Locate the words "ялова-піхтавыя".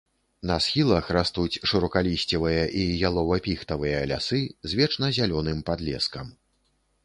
3.11-4.01